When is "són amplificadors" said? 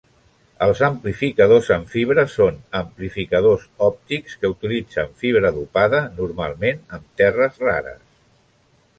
2.35-3.67